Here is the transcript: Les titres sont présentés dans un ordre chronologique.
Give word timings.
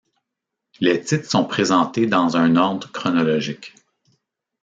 Les 0.79 0.99
titres 0.99 1.29
sont 1.29 1.45
présentés 1.45 2.07
dans 2.07 2.35
un 2.35 2.55
ordre 2.55 2.91
chronologique. 2.91 3.75